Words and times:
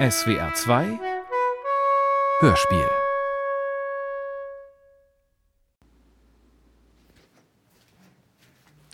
SWR 0.00 0.54
2 0.54 0.98
Hörspiel 2.40 2.88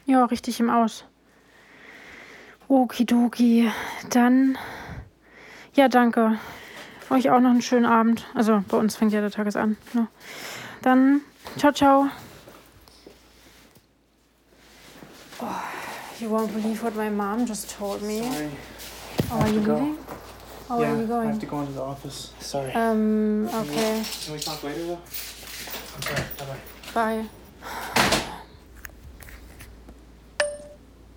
Ja, 0.07 0.25
richtig 0.25 0.59
im 0.59 0.69
Aus. 0.69 1.05
Okidoki. 2.66 3.71
Dann. 4.11 4.59
Ja, 5.75 5.87
danke. 5.89 6.41
Euch 7.11 7.30
auch 7.30 7.38
noch 7.38 7.50
einen 7.50 7.62
schönen 7.62 7.86
Abend. 7.86 8.27
Also 8.34 8.64
bei 8.66 8.77
uns 8.77 8.96
fängt 8.96 9.12
ja 9.12 9.20
der 9.20 9.30
Tag 9.30 9.54
an. 9.54 9.77
Ne? 9.93 10.09
Dann. 10.82 11.20
Ciao, 11.57 11.70
ciao. 11.70 12.09
Oh, 15.41 15.46
you 16.18 16.29
won't 16.29 16.52
believe 16.52 16.82
what 16.82 16.96
my 16.96 17.09
mom 17.09 17.46
just 17.46 17.79
told 17.79 18.02
me. 18.02 18.23
Sorry. 18.25 18.50
Oh, 19.30 19.38
are 19.38 19.48
you 19.48 19.61
go. 19.61 19.75
leaving? 19.75 19.98
Oh, 20.69 20.80
yeah, 20.80 20.93
are 20.93 20.96
you 20.96 21.04
I 21.04 21.07
going? 21.07 21.29
have 21.29 21.39
to 21.40 21.46
go 21.46 21.61
into 21.61 21.72
the 21.72 21.82
office. 21.82 22.32
Sorry. 22.40 22.72
Um, 22.72 23.49
okay. 23.49 24.03
Can 24.25 24.32
we 24.35 24.39
talk 24.40 24.63
later 24.64 24.86
though? 24.86 24.99
Okay, 25.99 26.23
bye 26.39 26.45
bye. 26.95 27.23
Bye. 27.23 27.29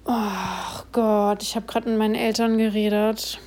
Ach 0.06 0.86
Gott, 0.92 1.44
ich 1.44 1.56
habe 1.56 1.66
gerade 1.68 1.90
mit 1.90 1.98
meinen 1.98 2.16
Eltern 2.16 2.58
geredet. 2.58 3.40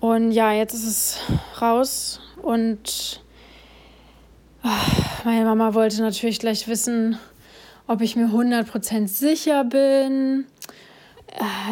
Und 0.00 0.32
ja, 0.32 0.52
jetzt 0.52 0.74
ist 0.74 0.84
es 0.86 1.18
raus 1.60 2.20
und 2.42 3.20
ach, 4.62 5.24
meine 5.24 5.44
Mama 5.44 5.74
wollte 5.74 6.00
natürlich 6.02 6.38
gleich 6.38 6.68
wissen, 6.68 7.18
ob 7.86 8.00
ich 8.00 8.14
mir 8.16 8.26
100% 8.28 9.08
sicher 9.08 9.64
bin. 9.64 10.46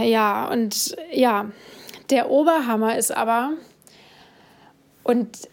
Äh, 0.01 0.11
Ja, 0.11 0.49
und 0.49 0.97
ja, 1.13 1.47
der 2.11 2.31
Oberhammer 2.31 2.97
ist 2.97 3.11
aber, 3.11 3.53
und 5.03 5.49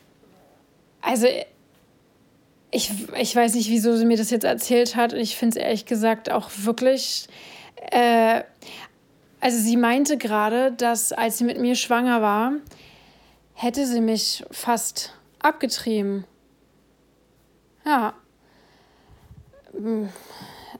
also 1.02 1.27
ich, 2.73 2.91
ich 3.19 3.36
weiß 3.36 3.53
nicht, 3.53 3.69
wieso 3.69 3.95
sie 3.95 4.05
mir 4.05 4.17
das 4.17 4.31
jetzt 4.31 4.45
erzählt 4.45 4.95
hat. 4.95 5.14
Und 5.14 5.19
ich 5.19 5.38
finde 5.38 5.59
es 5.59 5.64
ehrlich 5.64 5.86
gesagt 5.86 6.31
auch 6.31 6.50
wirklich. 6.55 7.27
Äh, 7.92 8.42
also, 9.39 9.58
sie 9.59 9.77
meinte 9.77 10.17
gerade, 10.17 10.72
dass 10.72 11.11
als 11.11 11.38
sie 11.38 11.44
mit 11.44 11.59
mir 11.59 11.75
schwanger 11.75 12.22
war, 12.22 12.53
hätte 13.53 13.86
sie 13.86 14.02
mich 14.02 14.44
fast 14.49 15.14
abgetrieben. 15.39 16.25
Ja. 17.86 18.14
Hm, 19.73 20.09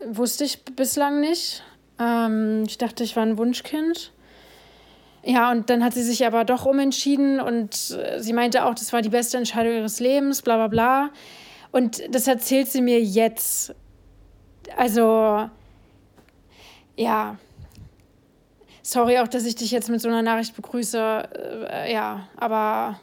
Wusste 0.06 0.46
ich 0.46 0.64
bislang 0.64 1.20
nicht. 1.20 1.64
Ähm, 2.00 2.64
ich 2.66 2.78
dachte, 2.78 3.04
ich 3.04 3.16
war 3.16 3.24
ein 3.24 3.38
Wunschkind. 3.38 4.13
Ja, 5.26 5.52
und 5.52 5.70
dann 5.70 5.84
hat 5.84 5.94
sie 5.94 6.04
sich 6.04 6.26
aber 6.26 6.44
doch 6.44 6.66
umentschieden 6.66 7.40
und 7.40 7.92
äh, 7.92 8.20
sie 8.20 8.34
meinte 8.34 8.66
auch, 8.66 8.76
das 8.76 8.92
war 8.92 9.02
die 9.02 9.10
beste 9.10 9.38
Entscheidung 9.38 9.74
ihres 9.74 10.02
Lebens, 10.02 10.42
bla 10.42 10.56
bla 10.58 10.68
bla. 10.68 11.10
Und 11.72 12.02
das 12.14 12.28
erzählt 12.28 12.68
sie 12.68 12.82
mir 12.82 13.02
jetzt. 13.02 13.74
Also, 14.76 15.50
ja. 16.98 17.38
Sorry 18.82 19.18
auch, 19.20 19.30
dass 19.30 19.46
ich 19.46 19.56
dich 19.56 19.72
jetzt 19.72 19.90
mit 19.90 20.02
so 20.02 20.10
einer 20.10 20.22
Nachricht 20.22 20.56
begrüße. 20.56 21.70
Äh, 21.72 21.94
ja, 21.94 22.28
aber. 22.36 23.00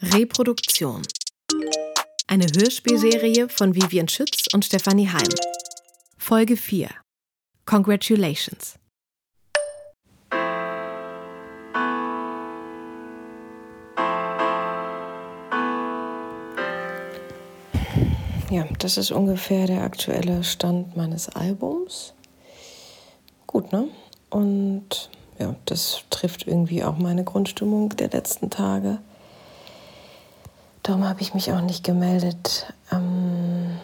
Reproduktion. 0.00 1.02
Eine 2.34 2.46
Hörspielserie 2.46 3.48
von 3.48 3.76
Vivian 3.76 4.08
Schütz 4.08 4.48
und 4.52 4.64
Stefanie 4.64 5.08
Heim. 5.08 5.28
Folge 6.18 6.56
4. 6.56 6.90
Congratulations. 7.64 8.74
Ja, 18.50 18.66
das 18.80 18.96
ist 18.96 19.12
ungefähr 19.12 19.68
der 19.68 19.84
aktuelle 19.84 20.42
Stand 20.42 20.96
meines 20.96 21.28
Albums. 21.28 22.14
Gut, 23.46 23.70
ne? 23.70 23.86
Und 24.30 25.08
ja, 25.38 25.54
das 25.66 26.02
trifft 26.10 26.48
irgendwie 26.48 26.82
auch 26.82 26.98
meine 26.98 27.22
Grundstimmung 27.22 27.90
der 27.90 28.10
letzten 28.10 28.50
Tage. 28.50 28.98
Darum 30.84 31.08
habe 31.08 31.22
ich 31.22 31.32
mich 31.32 31.50
auch 31.50 31.62
nicht 31.62 31.82
gemeldet. 31.82 32.66
Ähm, 32.92 33.80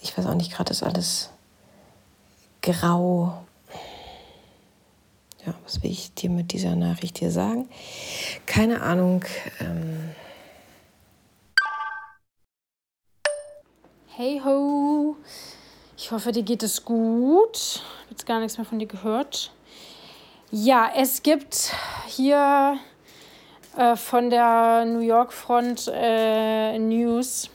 ich 0.00 0.16
weiß 0.16 0.24
auch 0.24 0.34
nicht, 0.34 0.50
gerade 0.50 0.70
ist 0.70 0.82
alles 0.82 1.28
grau. 2.62 3.44
Ja, 5.44 5.54
was 5.64 5.82
will 5.82 5.90
ich 5.90 6.14
dir 6.14 6.30
mit 6.30 6.52
dieser 6.52 6.76
Nachricht 6.76 7.18
hier 7.18 7.30
sagen? 7.30 7.68
Keine 8.46 8.80
Ahnung. 8.80 9.22
Ähm, 9.60 10.14
Hey 14.16 14.40
ho. 14.42 15.16
Ich 15.98 16.10
hoffe, 16.10 16.32
dir 16.32 16.42
geht 16.42 16.62
es 16.62 16.86
gut. 16.86 17.54
Ich 17.54 17.82
habe 18.00 18.10
jetzt 18.10 18.26
gar 18.26 18.40
nichts 18.40 18.56
mehr 18.56 18.66
von 18.66 18.78
dir 18.78 18.88
gehört. 18.88 19.52
Ja, 20.50 20.90
es 20.96 21.22
gibt 21.22 21.74
hier 22.06 22.78
äh, 23.80 23.96
von 23.96 24.28
der 24.28 24.84
New 24.84 25.00
York 25.00 25.32
Front 25.32 25.90
äh, 25.90 26.78
News. 26.78 27.48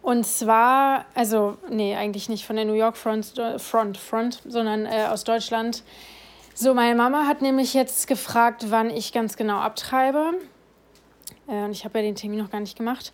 Und 0.00 0.24
zwar, 0.24 1.06
also, 1.12 1.56
nee, 1.68 1.96
eigentlich 1.96 2.28
nicht 2.28 2.46
von 2.46 2.54
der 2.54 2.64
New 2.64 2.74
York 2.74 2.96
Front, 2.96 3.36
äh, 3.36 3.58
Front, 3.58 3.98
Front 3.98 4.42
sondern 4.46 4.86
äh, 4.86 5.08
aus 5.10 5.24
Deutschland. 5.24 5.82
So, 6.54 6.72
meine 6.72 6.94
Mama 6.94 7.26
hat 7.26 7.42
nämlich 7.42 7.74
jetzt 7.74 8.06
gefragt, 8.06 8.66
wann 8.68 8.90
ich 8.90 9.12
ganz 9.12 9.36
genau 9.36 9.56
abtreibe. 9.56 10.34
Äh, 11.48 11.64
und 11.64 11.72
ich 11.72 11.84
habe 11.84 11.98
ja 11.98 12.04
den 12.04 12.14
Termin 12.14 12.38
noch 12.38 12.50
gar 12.50 12.60
nicht 12.60 12.78
gemacht. 12.78 13.12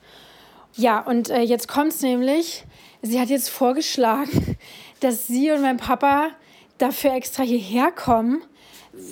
Ja, 0.75 1.01
und 1.01 1.29
jetzt 1.29 1.69
kommt 1.69 1.93
es 1.93 2.03
nämlich. 2.03 2.65
Sie 3.01 3.19
hat 3.19 3.31
jetzt 3.31 3.49
vorgeschlagen, 3.49 4.59
dass 5.01 5.27
sie 5.27 5.51
und 5.53 5.63
mein 5.63 5.79
Papa 5.79 6.33
dafür 6.77 7.15
extra 7.15 7.45
hierher 7.45 7.93
kommen. 7.93 8.43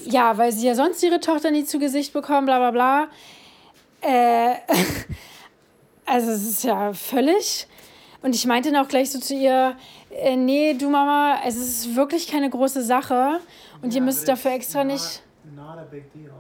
Ja, 0.05 0.37
weil 0.37 0.53
sie 0.53 0.67
ja 0.67 0.75
sonst 0.75 1.03
ihre 1.03 1.21
Tochter 1.21 1.51
nie 1.51 1.65
zu 1.65 1.79
Gesicht 1.79 2.13
bekommen, 2.13 2.47
bla 2.47 2.59
bla 2.59 2.71
bla. 2.71 3.09
Äh, 4.01 4.57
also 6.07 6.31
es 6.31 6.49
ist 6.49 6.65
ja 6.65 6.93
völlig. 6.93 7.67
Und 8.23 8.35
ich 8.35 8.47
meinte 8.47 8.71
dann 8.71 8.85
auch 8.85 8.89
gleich 8.89 9.11
so 9.11 9.19
zu 9.19 9.35
ihr, 9.35 9.77
äh, 10.11 10.37
nee, 10.37 10.75
du 10.75 10.91
Mama, 10.91 11.41
es 11.47 11.57
ist 11.57 11.97
wirklich 11.97 12.29
keine 12.29 12.51
große 12.51 12.83
Sache. 12.83 13.41
Und 13.81 13.95
ihr 13.95 14.03
müsst 14.03 14.29
dafür 14.29 14.53
extra 14.53 14.85
nicht. 14.85 15.23
Not 15.57 15.79
a 15.79 15.87
big 15.91 16.13
deal. 16.13 16.31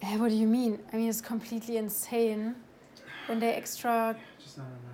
Hey, 0.00 0.18
what 0.18 0.30
do 0.30 0.34
you 0.34 0.48
mean? 0.48 0.80
I 0.92 0.96
mean, 0.96 1.08
it's 1.08 1.22
completely 1.22 1.76
insane. 1.76 2.56
When 3.28 3.38
they 3.38 3.50
extra 3.50 4.16
Just 4.40 4.58
not 4.58 4.66
on 4.66 4.92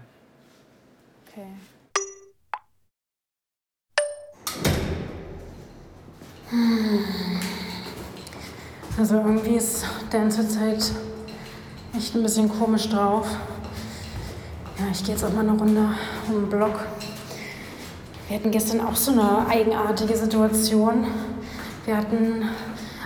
Also 8.96 9.16
irgendwie 9.16 9.56
ist 9.56 9.84
Dan 10.10 10.30
zurzeit 10.30 10.92
echt 11.94 12.14
ein 12.14 12.22
bisschen 12.22 12.48
komisch 12.48 12.88
drauf. 12.88 13.26
Ja, 14.78 14.86
ich 14.90 15.04
gehe 15.04 15.14
jetzt 15.14 15.24
auch 15.24 15.32
mal 15.32 15.40
eine 15.40 15.58
Runde 15.58 15.90
um 16.28 16.34
den 16.34 16.48
Block. 16.48 16.80
Wir 18.28 18.38
hatten 18.38 18.50
gestern 18.50 18.80
auch 18.80 18.96
so 18.96 19.12
eine 19.12 19.46
eigenartige 19.48 20.16
Situation. 20.16 21.06
Wir 21.84 21.96
hatten 21.98 22.48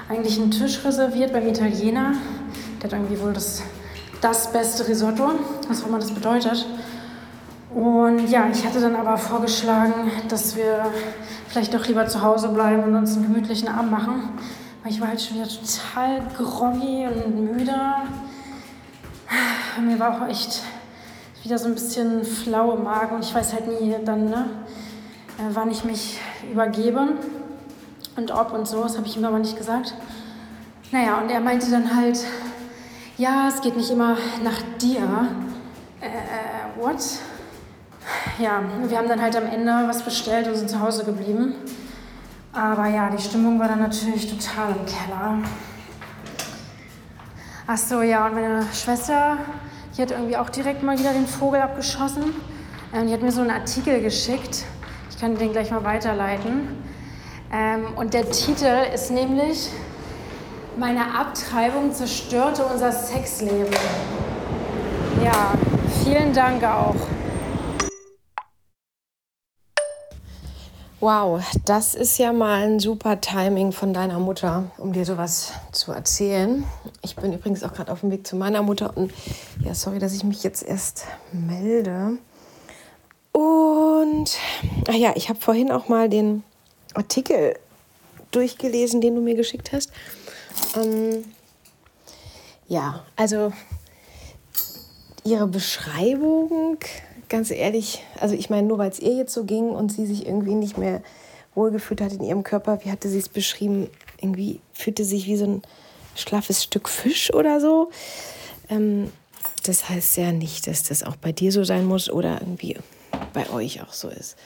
eigentlich 0.09 0.39
einen 0.41 0.53
Tisch 0.53 0.85
reserviert 0.85 1.33
beim 1.33 1.47
Italiener. 1.47 2.13
Der 2.81 2.91
hat 2.91 2.93
irgendwie 2.93 3.21
wohl 3.21 3.33
das, 3.33 3.63
das 4.21 4.53
beste 4.53 4.87
Risotto, 4.87 5.33
was 5.69 5.83
auch 5.83 5.89
immer 5.89 5.99
das 5.99 6.13
bedeutet. 6.13 6.65
Und 7.75 8.29
ja, 8.29 8.49
ich 8.53 8.67
hatte 8.67 8.81
dann 8.81 8.97
aber 8.97 9.17
vorgeschlagen, 9.17 10.11
dass 10.29 10.57
wir 10.57 10.87
vielleicht 11.49 11.73
doch 11.73 11.87
lieber 11.87 12.07
zu 12.07 12.21
Hause 12.21 12.49
bleiben 12.49 12.83
und 12.85 12.95
uns 12.95 13.17
einen 13.17 13.33
gemütlichen 13.33 13.69
Abend 13.69 13.91
machen. 13.91 14.31
Weil 14.83 14.93
ich 14.93 15.01
war 15.01 15.09
halt 15.09 15.23
schon 15.23 15.37
wieder 15.37 15.49
total 15.49 16.23
groggy 16.37 17.07
und 17.07 17.57
müde. 17.57 17.75
Mir 19.81 19.99
war 19.99 20.23
auch 20.23 20.29
echt 20.29 20.63
wieder 21.43 21.59
so 21.59 21.67
ein 21.67 21.75
bisschen 21.75 22.25
flau 22.25 22.73
im 22.75 22.85
Magen 22.85 23.17
und 23.17 23.25
ich 23.25 23.35
weiß 23.35 23.55
halt 23.55 23.67
nie 23.69 23.95
dann, 24.05 24.27
ne, 24.27 24.47
äh, 25.39 25.55
wann 25.55 25.71
ich 25.71 25.85
mich 25.85 26.21
übergebe 26.51 27.15
und 28.17 28.31
ob 28.31 28.53
und 28.53 28.69
so. 28.69 28.83
Das 28.83 28.97
habe 28.97 29.07
ich 29.07 29.17
ihm 29.17 29.25
aber 29.25 29.39
nicht 29.39 29.57
gesagt. 29.57 29.95
Naja, 30.91 31.19
und 31.19 31.31
er 31.31 31.41
meinte 31.41 31.71
dann 31.71 31.97
halt, 31.97 32.23
ja, 33.17 33.49
es 33.49 33.63
geht 33.63 33.77
nicht 33.77 33.91
immer 33.91 34.19
nach 34.45 34.61
dir. 34.81 35.29
Äh, 36.01 36.07
äh, 36.07 36.83
what? 36.83 37.01
Ja, 38.43 38.61
wir 38.89 38.99
haben 38.99 39.09
dann 39.09 39.23
halt 39.23 39.37
am 39.37 39.47
Ende 39.47 39.71
was 39.87 40.03
bestellt 40.03 40.49
und 40.49 40.57
sind 40.57 40.69
zu 40.69 40.81
Hause 40.81 41.05
geblieben. 41.05 41.55
Aber 42.53 42.89
ja, 42.89 43.09
die 43.09 43.23
Stimmung 43.23 43.61
war 43.61 43.69
dann 43.69 43.79
natürlich 43.79 44.29
total 44.29 44.71
im 44.71 44.85
Keller. 44.85 45.39
Ach 47.69 47.77
so, 47.77 48.03
ja, 48.03 48.27
und 48.27 48.35
meine 48.35 48.67
Schwester, 48.73 49.37
die 49.97 50.03
hat 50.03 50.11
irgendwie 50.11 50.37
auch 50.37 50.51
direkt 50.51 50.83
mal 50.83 50.99
wieder 50.99 51.13
den 51.13 51.29
Vogel 51.29 51.61
abgeschossen. 51.61 52.35
Ähm, 52.93 53.07
die 53.07 53.13
hat 53.13 53.23
mir 53.23 53.31
so 53.31 53.43
einen 53.43 53.53
Artikel 53.53 54.03
geschickt. 54.03 54.65
Ich 55.09 55.21
kann 55.21 55.37
den 55.37 55.53
gleich 55.53 55.71
mal 55.71 55.85
weiterleiten. 55.85 56.83
Ähm, 57.53 57.95
und 57.95 58.13
der 58.13 58.29
Titel 58.29 58.75
ist 58.93 59.13
nämlich 59.13 59.69
Meine 60.77 61.15
Abtreibung 61.15 61.93
zerstörte 61.93 62.65
unser 62.65 62.91
Sexleben. 62.91 63.73
Ja, 65.23 65.53
vielen 66.03 66.33
Dank 66.33 66.65
auch. 66.65 66.97
Wow, 71.03 71.43
das 71.65 71.97
ist 71.97 72.17
ja 72.19 72.33
mal 72.33 72.63
ein 72.63 72.79
super 72.79 73.21
Timing 73.21 73.73
von 73.73 73.93
deiner 73.93 74.21
Mutter, 74.21 74.71
um 74.79 74.93
dir 74.93 75.05
sowas 75.05 75.51
zu 75.73 75.91
erzählen. 75.91 76.63
Ich 77.03 77.17
bin 77.17 77.33
übrigens 77.33 77.65
auch 77.65 77.73
gerade 77.73 77.91
auf 77.91 78.03
dem 78.03 78.13
Weg 78.13 78.25
zu 78.25 78.37
meiner 78.37 78.63
Mutter 78.63 78.97
und 78.97 79.13
ja, 79.65 79.75
sorry, 79.75 79.99
dass 79.99 80.15
ich 80.15 80.23
mich 80.23 80.45
jetzt 80.45 80.63
erst 80.63 81.07
melde. 81.33 82.19
Und 83.33 84.39
ach 84.87 84.95
ja, 84.95 85.11
ich 85.17 85.29
habe 85.29 85.41
vorhin 85.41 85.73
auch 85.73 85.89
mal 85.89 86.09
den 86.09 86.45
Artikel 86.95 87.59
durchgelesen, 88.31 89.01
den 89.01 89.17
du 89.17 89.23
mir 89.23 89.35
geschickt 89.35 89.73
hast. 89.73 89.91
Ähm, 90.77 91.25
ja, 92.69 93.03
also 93.17 93.53
ihre 95.25 95.49
Beschreibung 95.49 96.79
ganz 97.33 97.51
ehrlich, 97.51 98.05
also 98.21 98.35
ich 98.35 98.51
meine, 98.51 98.69
nur 98.69 98.77
weil 98.77 98.91
es 98.91 99.01
ihr 99.01 99.15
jetzt 99.15 99.33
so 99.33 99.45
ging 99.45 99.71
und 99.71 99.91
sie 99.91 100.07
sich 100.07 100.27
irgendwie 100.27 100.55
nicht 100.55 100.77
mehr 100.77 101.03
wohlgefühlt 101.55 102.03
hat 102.03 102.13
in 102.13 102.23
ihrem 102.23 102.45
Körper, 102.45 102.79
wie 102.85 102.91
hatte 102.91 103.09
sie 103.09 103.19
es 103.19 103.31
beschrieben? 103.31 103.89
Irgendwie 104.21 104.61
fühlte 104.75 105.05
sich 105.05 105.27
wie 105.27 105.37
so 105.37 105.47
ein 105.47 105.63
schlaffes 106.15 106.63
Stück 106.63 106.91
Fisch 106.91 107.33
oder 107.33 107.59
so. 107.59 107.91
Ähm, 108.69 109.11
das 109.65 109.89
heißt 109.89 110.19
ja 110.19 110.31
nicht, 110.31 110.67
dass 110.67 110.83
das 110.83 111.03
auch 111.03 111.17
bei 111.17 111.33
dir 111.33 111.53
so 111.53 111.65
sein 111.65 111.87
muss 111.87 112.11
oder 112.11 112.41
irgendwie 112.41 112.77
bei 113.33 113.49
euch 113.49 113.83
auch 113.83 113.95
so 113.95 114.09
ist. 114.09 114.37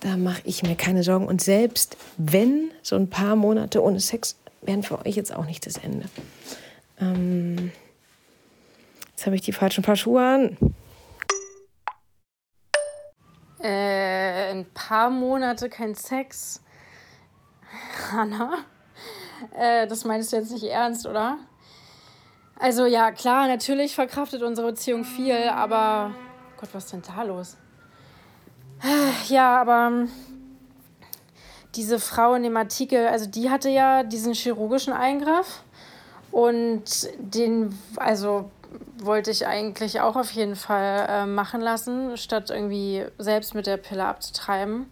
Da 0.00 0.16
mache 0.16 0.40
ich 0.44 0.62
mir 0.62 0.76
keine 0.76 1.02
Sorgen. 1.02 1.26
Und 1.26 1.42
selbst 1.42 1.98
wenn 2.16 2.70
so 2.82 2.96
ein 2.96 3.10
paar 3.10 3.36
Monate 3.36 3.82
ohne 3.82 4.00
Sex 4.00 4.36
wären 4.62 4.82
für 4.82 5.04
euch 5.04 5.14
jetzt 5.14 5.34
auch 5.34 5.44
nicht 5.44 5.66
das 5.66 5.76
Ende. 5.76 6.06
Ähm, 7.00 7.70
jetzt 9.10 9.26
habe 9.26 9.36
ich 9.36 9.42
die 9.42 9.52
falschen 9.52 9.84
Paar 9.84 9.96
Schuhe 9.96 10.24
an. 10.24 10.56
Äh, 13.68 14.50
ein 14.50 14.64
paar 14.72 15.10
Monate 15.10 15.68
kein 15.68 15.94
Sex. 15.94 16.62
Hanna, 18.10 18.54
äh, 19.54 19.86
das 19.86 20.06
meinst 20.06 20.32
du 20.32 20.36
jetzt 20.36 20.52
nicht 20.52 20.64
ernst, 20.64 21.06
oder? 21.06 21.36
Also 22.58 22.86
ja, 22.86 23.12
klar, 23.12 23.46
natürlich 23.46 23.94
verkraftet 23.94 24.42
unsere 24.42 24.68
Beziehung 24.68 25.04
viel, 25.04 25.50
aber 25.50 26.14
Gott, 26.58 26.70
was 26.72 26.84
ist 26.86 26.92
denn 26.94 27.02
da 27.02 27.22
los? 27.24 27.58
Ja, 29.28 29.60
aber 29.60 29.88
ähm, 29.88 30.10
diese 31.74 32.00
Frau 32.00 32.32
in 32.34 32.44
dem 32.44 32.56
Artikel, 32.56 33.06
also 33.06 33.26
die 33.26 33.50
hatte 33.50 33.68
ja 33.68 34.02
diesen 34.02 34.32
chirurgischen 34.32 34.94
Eingriff 34.94 35.62
und 36.30 36.84
den, 37.18 37.78
also 37.96 38.50
wollte 38.98 39.30
ich 39.30 39.46
eigentlich 39.46 40.00
auch 40.00 40.16
auf 40.16 40.30
jeden 40.32 40.56
Fall 40.56 41.06
äh, 41.08 41.26
machen 41.26 41.60
lassen, 41.60 42.16
statt 42.16 42.50
irgendwie 42.50 43.04
selbst 43.18 43.54
mit 43.54 43.66
der 43.66 43.76
Pille 43.76 44.04
abzutreiben. 44.04 44.90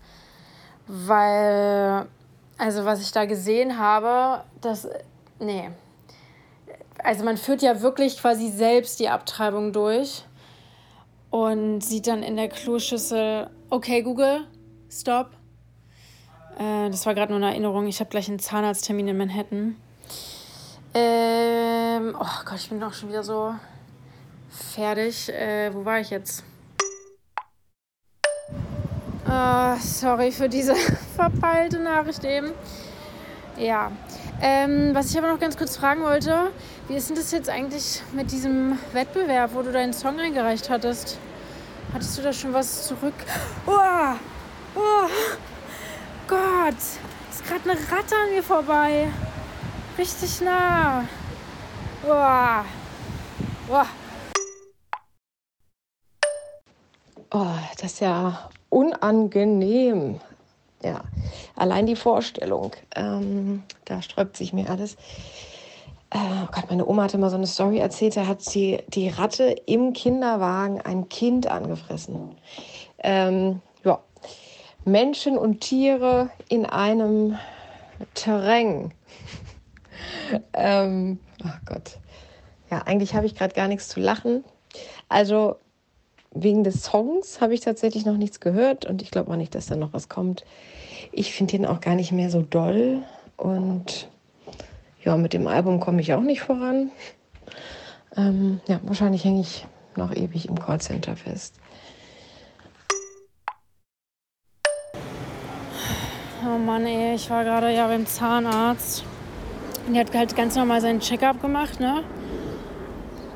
Weil, 0.87 2.07
also 2.59 2.85
was 2.85 3.01
ich 3.01 3.13
da 3.13 3.25
gesehen 3.25 3.79
habe, 3.79 4.45
das, 4.61 4.89
nee. 5.41 5.71
Also 7.03 7.25
man 7.25 7.37
führt 7.37 7.63
ja 7.63 7.83
wirklich 7.83 8.19
quasi 8.19 8.49
selbst 8.49 9.01
die 9.01 9.09
Abtreibung 9.09 9.73
durch 9.73 10.25
und 11.31 11.81
sieht 11.81 12.07
dann 12.07 12.23
in 12.23 12.37
der 12.37 12.49
Kloschüssel, 12.49 13.51
okay 13.71 14.03
Google, 14.03 14.47
stop. 14.91 15.31
Äh, 16.59 16.89
das 16.91 17.05
war 17.05 17.15
gerade 17.15 17.33
nur 17.33 17.43
eine 17.43 17.51
Erinnerung, 17.51 17.87
ich 17.87 18.01
habe 18.01 18.11
gleich 18.11 18.29
einen 18.29 18.39
Zahnarzttermin 18.39 19.09
in 19.09 19.17
Manhattan. 19.19 19.77
Ähm, 21.97 22.15
oh 22.19 22.45
Gott, 22.45 22.59
ich 22.59 22.69
bin 22.69 22.83
auch 22.83 22.93
schon 22.93 23.09
wieder 23.09 23.23
so 23.23 23.55
fertig. 24.51 25.31
Äh, 25.31 25.73
wo 25.73 25.85
war 25.85 25.99
ich 26.01 26.11
jetzt? 26.11 26.45
Oh, 29.27 29.77
sorry 29.81 30.31
für 30.31 30.49
diese 30.49 30.75
verpeilte 31.17 31.79
Nachricht 31.79 32.23
eben. 32.25 32.53
Ja. 33.57 33.91
Ähm, 34.43 34.95
was 34.95 35.11
ich 35.11 35.17
aber 35.17 35.29
noch 35.29 35.41
ganz 35.41 35.57
kurz 35.57 35.79
fragen 35.79 36.03
wollte, 36.03 36.51
wie 36.89 36.97
ist 36.97 37.09
denn 37.09 37.17
das 37.17 37.33
jetzt 37.33 37.49
eigentlich 37.49 38.03
mit 38.13 38.31
diesem 38.31 38.79
Wettbewerb, 38.93 39.55
wo 39.55 39.63
du 39.63 39.73
deinen 39.73 39.95
Song 39.95 40.21
eingereicht 40.21 40.69
hattest? 40.69 41.19
Hattest 41.95 42.19
du 42.19 42.23
da 42.23 42.33
schon 42.33 42.53
was 42.53 42.87
zurück? 42.87 43.15
Oh, 43.67 44.15
oh 44.75 45.09
Gott, 46.29 46.75
ist 47.31 47.47
gerade 47.47 47.71
eine 47.71 47.81
Ratte 47.81 48.15
an 48.15 48.35
mir 48.35 48.43
vorbei. 48.43 49.09
Richtig 49.97 50.43
nah. 50.43 51.05
Oh. 52.09 52.65
Oh. 53.69 53.85
Oh, 57.33 57.47
das 57.81 57.95
ist 57.95 58.01
ja 58.01 58.49
unangenehm. 58.71 60.21
Ja, 60.85 61.01
allein 61.57 61.87
die 61.87 61.97
Vorstellung, 61.97 62.73
ähm, 62.95 63.65
da 63.87 64.03
sträubt 64.03 64.37
sich 64.37 64.53
mir 64.53 64.71
alles. 64.71 64.95
Äh, 66.11 66.19
oh 66.45 66.49
Gott, 66.53 66.71
meine 66.71 66.87
Oma 66.87 67.05
hatte 67.05 67.19
mal 67.19 67.31
so 67.31 67.37
eine 67.37 67.49
Story 67.49 67.79
erzählt, 67.79 68.17
da 68.17 68.29
hat 68.29 68.41
sie 68.41 68.79
die 68.87 69.09
Ratte 69.09 69.57
im 69.67 69.93
Kinderwagen 69.93 70.81
ein 70.81 71.09
Kind 71.09 71.49
angefressen. 71.49 72.37
Ähm, 73.03 73.63
ja, 73.83 73.99
Menschen 74.85 75.37
und 75.37 75.61
Tiere 75.61 76.31
in 76.49 76.67
einem 76.67 77.37
Terrain. 78.15 78.95
ähm, 80.53 81.19
oh 81.47 81.59
Gott. 81.65 81.99
Ja, 82.71 82.83
eigentlich 82.83 83.15
habe 83.15 83.27
ich 83.27 83.35
gerade 83.35 83.55
gar 83.55 83.69
nichts 83.69 83.89
zu 83.89 84.01
lachen. 84.01 84.45
Also 85.09 85.57
wegen 86.33 86.65
des 86.65 86.83
Songs 86.83 87.41
habe 87.41 87.55
ich 87.55 87.61
tatsächlich 87.61 88.05
noch 88.05 88.17
nichts 88.17 88.41
gehört 88.41 88.85
und 88.85 89.03
ich 89.03 89.11
glaube 89.11 89.31
auch 89.31 89.37
nicht, 89.37 89.55
dass 89.55 89.67
da 89.67 89.77
noch 89.77 89.93
was 89.93 90.09
kommt. 90.09 90.45
Ich 91.13 91.33
finde 91.33 91.57
ihn 91.57 91.67
auch 91.67 91.81
gar 91.81 91.95
nicht 91.95 92.13
mehr 92.13 92.31
so 92.31 92.43
doll 92.43 93.03
und 93.37 94.09
ja, 95.03 95.17
mit 95.17 95.33
dem 95.33 95.47
Album 95.47 95.81
komme 95.81 96.01
ich 96.01 96.13
auch 96.15 96.23
nicht 96.23 96.41
voran. 96.41 96.91
Ähm, 98.17 98.61
ja, 98.67 98.81
wahrscheinlich 98.83 99.25
hänge 99.25 99.41
ich 99.41 99.67
noch 99.95 100.15
ewig 100.15 100.49
im 100.49 100.59
Callcenter 100.59 101.17
fest. 101.17 101.55
Oh 106.45 106.59
Mann, 106.59 106.87
ey, 106.87 107.15
ich 107.15 107.31
war 107.31 107.45
gerade 107.45 107.75
ja 107.75 107.87
beim 107.87 108.07
Zahnarzt. 108.07 109.05
Und 109.87 109.95
der 109.95 110.05
hat 110.05 110.15
halt 110.15 110.35
ganz 110.35 110.57
normal 110.57 110.81
seinen 110.81 111.01
Checkup 111.01 111.41
gemacht, 111.41 111.79
ne? 111.79 112.03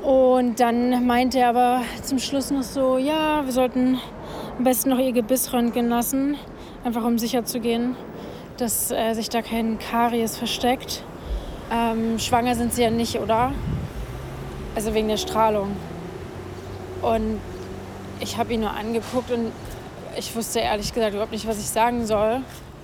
Und 0.03 0.59
dann 0.59 1.07
meinte 1.07 1.39
er 1.39 1.51
aber 1.51 1.83
zum 2.03 2.19
Schluss 2.19 2.51
noch 2.51 2.63
so, 2.63 2.99
ja, 2.99 3.45
wir 3.45 3.53
sollten 3.53 4.01
am 4.59 4.65
besten 4.65 4.91
noch 4.91 4.99
ihr 4.99 5.13
Gebiss 5.13 5.53
röntgen 5.53 5.89
lassen, 5.89 6.37
einfach 6.85 7.05
um 7.05 7.19
sicher 7.19 7.45
zu 7.45 7.61
gehen, 7.61 7.95
dass 8.57 8.91
äh, 8.91 9.15
sich 9.15 9.29
da 9.29 9.43
kein 9.43 9.79
Karies 9.79 10.37
versteckt. 10.37 11.05
Ähm, 11.71 12.19
schwanger 12.19 12.57
sind 12.57 12.73
sie 12.73 12.83
ja 12.83 12.91
nicht, 12.91 13.21
oder? 13.21 13.53
Also 14.75 14.95
wegen 14.95 15.09
der 15.09 15.19
Strahlung. 15.19 15.77
Und 17.03 17.41
ich 18.21 18.39
habe 18.39 18.53
ihn 18.55 18.61
nur 18.61 18.73
angeguckt 18.73 19.31
und 19.31 19.53
ich 20.17 20.35
wusste 20.35 20.61
ehrlich 20.61 20.93
gesagt 20.93 21.13
überhaupt 21.13 21.33
nicht, 21.33 21.47
was 21.47 21.59
ich 21.59 21.69
sagen 21.69 22.07
soll. 22.07 22.41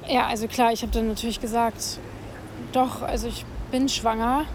Ja, 0.08 0.26
also 0.26 0.46
klar, 0.46 0.72
ich 0.72 0.82
habe 0.82 0.92
dann 0.92 1.08
natürlich 1.08 1.40
gesagt, 1.40 1.98
doch, 2.72 3.02
also 3.02 3.26
ich 3.26 3.44
bin 3.70 3.88
schwanger. 3.88 4.46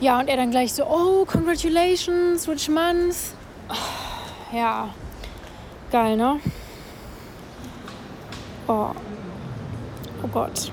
Ja, 0.00 0.20
und 0.20 0.28
er 0.28 0.36
dann 0.36 0.50
gleich 0.50 0.74
so, 0.74 0.84
oh, 0.84 1.24
congratulations, 1.24 2.46
which 2.46 2.68
month? 2.68 3.34
Ja, 4.52 4.90
geil, 5.90 6.16
ne? 6.16 6.38
Oh, 8.68 8.90
oh 10.22 10.28
Gott. 10.32 10.70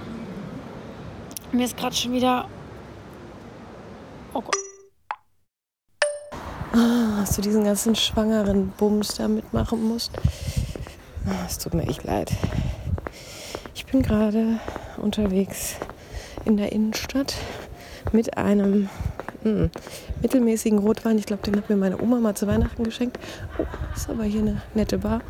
Mir 1.51 1.65
ist 1.65 1.77
gerade 1.77 1.95
schon 1.95 2.11
wieder... 2.11 2.47
Oh 4.33 4.41
Gott. 4.41 4.55
Ah, 6.73 7.17
hast 7.19 7.37
du 7.37 7.41
diesen 7.41 7.63
ganzen 7.63 7.95
schwangeren 7.95 8.69
Bums 8.77 9.15
da 9.15 9.27
mitmachen 9.27 9.87
musst? 9.87 10.11
Ah, 11.27 11.45
es 11.45 11.59
tut 11.59 11.73
mir 11.75 11.87
echt 11.87 12.03
leid. 12.03 12.31
Ich 13.75 13.85
bin 13.85 14.01
gerade 14.01 14.59
unterwegs 14.97 15.75
in 16.45 16.57
der 16.57 16.71
Innenstadt 16.71 17.35
mit 18.11 18.37
einem 18.37 18.89
mh, 19.43 19.49
hm, 19.49 19.71
mittelmäßigen 20.21 20.79
Rotwein. 20.79 21.17
Ich 21.17 21.25
glaube, 21.25 21.43
den 21.43 21.55
hat 21.55 21.69
mir 21.69 21.75
meine 21.75 22.01
Oma 22.01 22.19
mal 22.19 22.35
zu 22.35 22.47
Weihnachten 22.47 22.83
geschenkt. 22.83 23.17
Oh, 23.57 23.65
ist 23.95 24.09
aber 24.09 24.23
hier 24.23 24.41
eine 24.41 24.61
nette 24.73 24.97
Bar. 24.97 25.21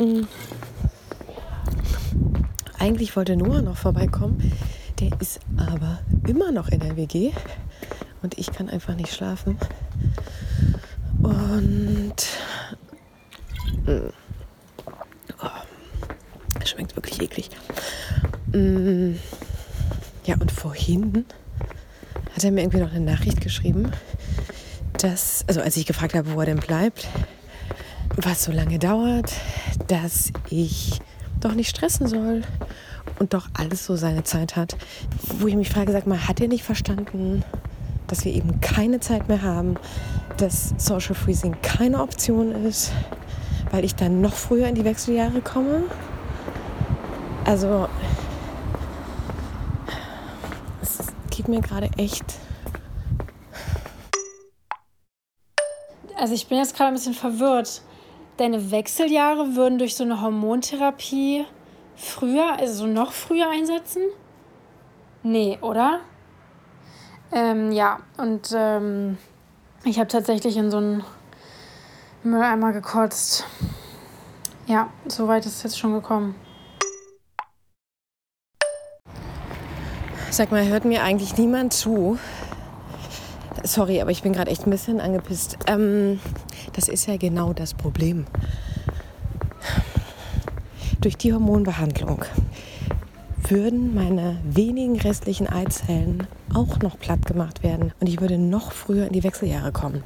Mhm. 0.00 0.26
Eigentlich 2.78 3.14
wollte 3.14 3.36
Noah 3.36 3.62
noch 3.62 3.76
vorbeikommen. 3.76 4.52
Der 5.00 5.10
ist 5.20 5.40
aber 5.56 6.00
immer 6.26 6.52
noch 6.52 6.68
in 6.68 6.80
der 6.80 6.96
WG 6.96 7.32
und 8.22 8.38
ich 8.38 8.52
kann 8.52 8.68
einfach 8.68 8.94
nicht 8.96 9.12
schlafen. 9.12 9.58
Und 11.22 12.16
Mm. 13.86 14.12
Oh, 15.42 16.64
schmeckt 16.64 16.94
wirklich 16.94 17.20
eklig. 17.20 17.50
Mm. 18.52 19.14
Ja, 20.24 20.36
und 20.38 20.52
vorhin 20.52 21.24
hat 22.42 22.46
er 22.46 22.50
mir 22.50 22.62
irgendwie 22.62 22.80
noch 22.80 22.92
eine 22.92 23.04
Nachricht 23.04 23.40
geschrieben, 23.40 23.92
dass, 24.98 25.44
also 25.46 25.60
als 25.60 25.76
ich 25.76 25.86
gefragt 25.86 26.14
habe, 26.14 26.32
wo 26.32 26.40
er 26.40 26.46
denn 26.46 26.58
bleibt, 26.58 27.06
was 28.16 28.42
so 28.42 28.50
lange 28.50 28.80
dauert, 28.80 29.32
dass 29.86 30.32
ich 30.50 31.00
doch 31.38 31.54
nicht 31.54 31.70
stressen 31.70 32.08
soll 32.08 32.42
und 33.20 33.32
doch 33.32 33.48
alles 33.54 33.86
so 33.86 33.94
seine 33.94 34.24
Zeit 34.24 34.56
hat. 34.56 34.76
Wo 35.38 35.46
ich 35.46 35.54
mich 35.54 35.70
frage, 35.70 35.92
sag 35.92 36.08
mal, 36.08 36.26
hat 36.26 36.40
er 36.40 36.48
nicht 36.48 36.64
verstanden, 36.64 37.44
dass 38.08 38.24
wir 38.24 38.32
eben 38.32 38.60
keine 38.60 38.98
Zeit 38.98 39.28
mehr 39.28 39.42
haben, 39.42 39.76
dass 40.36 40.74
Social 40.78 41.14
Freezing 41.14 41.54
keine 41.62 42.02
Option 42.02 42.50
ist, 42.64 42.90
weil 43.70 43.84
ich 43.84 43.94
dann 43.94 44.20
noch 44.20 44.34
früher 44.34 44.66
in 44.66 44.74
die 44.74 44.84
Wechseljahre 44.84 45.42
komme? 45.42 45.84
Also, 47.44 47.88
es 50.82 51.06
geht 51.32 51.48
mir 51.48 51.60
gerade 51.60 51.90
echt. 51.96 52.24
Also 56.16 56.34
ich 56.34 56.46
bin 56.46 56.58
jetzt 56.58 56.76
gerade 56.76 56.88
ein 56.88 56.94
bisschen 56.94 57.14
verwirrt. 57.14 57.82
Deine 58.36 58.70
Wechseljahre 58.70 59.56
würden 59.56 59.78
durch 59.78 59.96
so 59.96 60.04
eine 60.04 60.20
Hormontherapie 60.20 61.44
früher, 61.96 62.58
also 62.58 62.74
so 62.74 62.86
noch 62.86 63.12
früher 63.12 63.50
einsetzen? 63.50 64.02
Nee, 65.22 65.58
oder? 65.60 66.00
Ähm, 67.32 67.72
ja, 67.72 68.00
und 68.18 68.52
ähm, 68.54 69.18
ich 69.84 69.98
habe 69.98 70.08
tatsächlich 70.08 70.56
in 70.56 70.70
so 70.70 70.78
einen 70.78 71.04
Mülleimer 72.22 72.72
gekotzt. 72.72 73.46
Ja, 74.66 74.90
so 75.06 75.28
weit 75.28 75.46
ist 75.46 75.56
es 75.56 75.62
jetzt 75.62 75.78
schon 75.78 75.94
gekommen. 75.94 76.34
Sag 80.32 80.50
mal, 80.50 80.66
hört 80.66 80.86
mir 80.86 81.02
eigentlich 81.02 81.36
niemand 81.36 81.74
zu? 81.74 82.18
Sorry, 83.64 84.00
aber 84.00 84.12
ich 84.12 84.22
bin 84.22 84.32
gerade 84.32 84.50
echt 84.50 84.66
ein 84.66 84.70
bisschen 84.70 84.98
angepisst. 84.98 85.58
Ähm, 85.66 86.20
das 86.72 86.88
ist 86.88 87.04
ja 87.04 87.18
genau 87.18 87.52
das 87.52 87.74
Problem. 87.74 88.24
Durch 91.02 91.18
die 91.18 91.34
Hormonbehandlung 91.34 92.24
würden 93.46 93.94
meine 93.94 94.38
wenigen 94.42 94.98
restlichen 94.98 95.48
Eizellen 95.50 96.26
auch 96.54 96.78
noch 96.78 96.98
platt 96.98 97.26
gemacht 97.26 97.62
werden 97.62 97.92
und 98.00 98.06
ich 98.06 98.18
würde 98.22 98.38
noch 98.38 98.72
früher 98.72 99.08
in 99.08 99.12
die 99.12 99.24
Wechseljahre 99.24 99.70
kommen. 99.70 100.02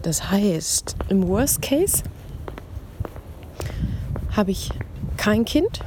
Das 0.00 0.30
heißt, 0.30 0.96
im 1.10 1.28
Worst 1.28 1.60
Case 1.60 2.02
habe 4.34 4.52
ich 4.52 4.70
kein 5.18 5.44
Kind 5.44 5.80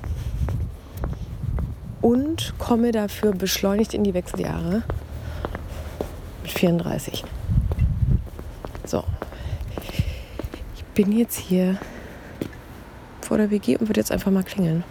und 2.03 2.53
komme 2.59 2.91
dafür 2.91 3.31
beschleunigt 3.31 3.93
in 3.93 4.03
die 4.03 4.13
Wechseljahre 4.13 4.83
mit 6.43 6.51
34. 6.51 7.23
So, 8.85 9.05
ich 10.75 10.83
bin 10.93 11.17
jetzt 11.17 11.39
hier 11.39 11.77
vor 13.21 13.37
der 13.37 13.49
WG 13.49 13.77
und 13.77 13.87
würde 13.87 14.01
jetzt 14.01 14.11
einfach 14.11 14.31
mal 14.31 14.43
klingeln. 14.43 14.83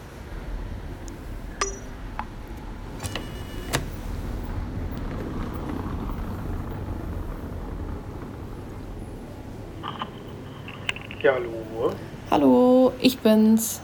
Ja, 11.23 11.35
hallo. 11.35 11.92
Hallo, 12.31 12.92
ich 13.00 13.19
bin's. 13.19 13.83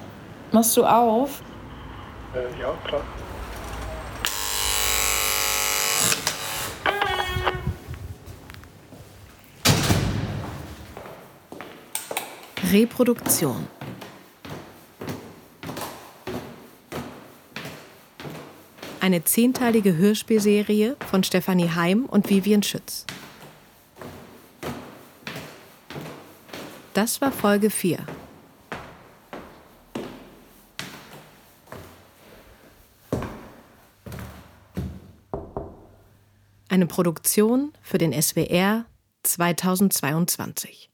Machst 0.51 0.75
du 0.79 0.85
auf? 0.85 1.43
Äh, 2.35 2.61
ja, 2.61 2.73
klar. 2.85 3.03
Reproduktion. 12.71 13.67
Eine 19.01 19.25
zehnteilige 19.25 19.97
Hörspielserie 19.97 20.97
von 21.11 21.25
Stefanie 21.25 21.71
Heim 21.71 22.05
und 22.05 22.29
Vivian 22.29 22.63
Schütz. 22.63 23.07
Das 26.93 27.23
war 27.23 27.33
Folge 27.33 27.71
4. 27.71 28.01
Eine 36.79 36.87
Produktion 36.87 37.73
für 37.83 37.99
den 37.99 38.13
SWR 38.13 38.85
2022. 39.25 40.93